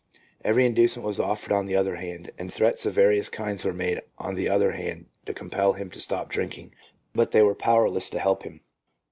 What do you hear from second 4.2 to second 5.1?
the other hand